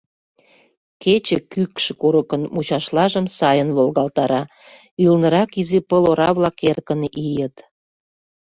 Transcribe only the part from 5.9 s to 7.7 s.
ора-влак эркын ийыт.